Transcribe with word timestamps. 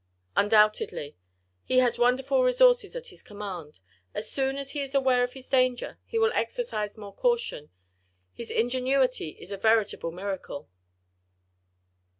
"Undoubtedly. 0.35 1.15
He 1.63 1.77
has 1.77 1.99
wonderful 1.99 2.41
resources 2.41 2.95
at 2.95 3.09
his 3.09 3.21
command. 3.21 3.81
As 4.15 4.27
soon 4.31 4.57
as 4.57 4.71
he 4.71 4.81
is 4.81 4.95
aware 4.95 5.21
of 5.23 5.33
his 5.33 5.47
danger 5.47 5.99
he 6.05 6.17
will 6.17 6.31
exercise 6.33 6.97
more 6.97 7.13
caution: 7.13 7.69
his 8.33 8.49
ingenuity 8.49 9.37
is 9.39 9.51
a 9.51 9.57
veritable 9.57 10.09
miracle." 10.09 10.67